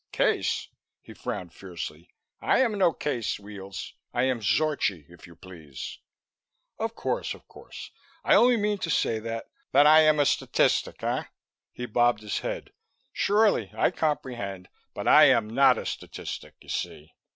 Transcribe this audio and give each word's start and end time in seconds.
"Case?" 0.11 0.67
He 1.03 1.13
frowned 1.13 1.53
fiercely. 1.53 2.09
"I 2.41 2.57
am 2.61 2.75
no 2.75 2.91
case, 2.91 3.39
Weels. 3.39 3.93
I 4.15 4.23
am 4.23 4.39
Zorchi, 4.41 5.05
if 5.07 5.27
you 5.27 5.35
please." 5.35 5.99
"Of 6.79 6.95
course, 6.95 7.35
of 7.35 7.47
course. 7.47 7.91
I 8.23 8.33
only 8.33 8.57
mean 8.57 8.79
to 8.79 8.89
say 8.89 9.19
that" 9.19 9.51
"That 9.73 9.85
I 9.85 9.99
am 9.99 10.19
a 10.19 10.25
statistic, 10.25 11.03
eh?" 11.03 11.25
He 11.71 11.85
bobbed 11.85 12.21
his 12.23 12.39
head. 12.39 12.71
"Surely. 13.13 13.71
I 13.77 13.91
comprehend. 13.91 14.69
But 14.95 15.07
I 15.07 15.25
am 15.25 15.47
not 15.47 15.77
a 15.77 15.85
statistic, 15.85 16.55
you 16.61 16.69
see. 16.69 17.13